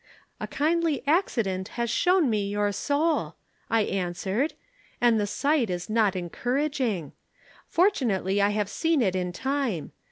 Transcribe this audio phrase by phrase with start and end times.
[0.39, 3.35] "'A kindly accident has shown me your soul,'
[3.69, 4.55] I answered,
[4.99, 7.11] 'and the sight is not encouraging.
[7.67, 9.91] Fortunately I have seen it in time.